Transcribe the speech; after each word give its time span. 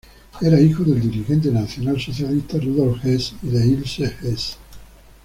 Era 0.41 0.59
hijo 0.59 0.81
del 0.83 0.99
dirigente 0.99 1.51
nacionalsocialista 1.51 2.57
Rudolf 2.57 3.05
Hess 3.05 3.35
y 3.43 3.49
de 3.49 3.67
Ilse 3.67 4.15
Hess. 4.23 4.57